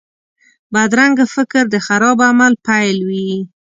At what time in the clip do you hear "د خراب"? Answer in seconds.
1.69-2.17